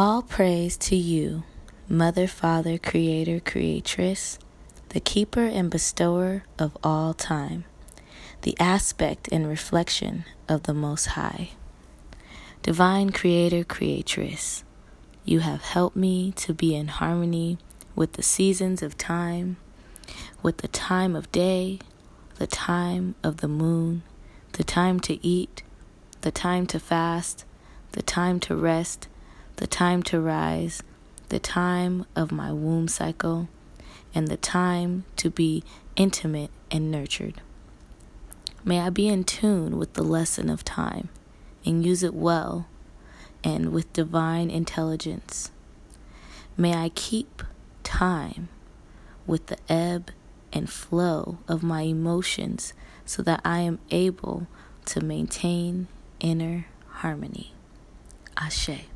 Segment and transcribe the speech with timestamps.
[0.00, 1.42] All praise to you,
[1.88, 4.38] Mother, Father, Creator, Creatress,
[4.90, 7.64] the keeper and bestower of all time,
[8.42, 11.50] the aspect and reflection of the Most High.
[12.62, 14.62] Divine Creator, Creatress,
[15.24, 17.58] you have helped me to be in harmony
[17.96, 19.56] with the seasons of time,
[20.44, 21.80] with the time of day,
[22.36, 24.04] the time of the moon,
[24.52, 25.64] the time to eat,
[26.20, 27.44] the time to fast,
[27.94, 29.08] the time to rest,
[29.58, 30.84] the time to rise,
[31.30, 33.48] the time of my womb cycle,
[34.14, 35.64] and the time to be
[35.96, 37.40] intimate and nurtured.
[38.64, 41.08] May I be in tune with the lesson of time
[41.64, 42.68] and use it well
[43.42, 45.50] and with divine intelligence.
[46.56, 47.42] May I keep
[47.82, 48.48] time
[49.26, 50.12] with the ebb
[50.52, 54.46] and flow of my emotions so that I am able
[54.86, 55.88] to maintain
[56.20, 57.54] inner harmony.
[58.36, 58.86] Ashe.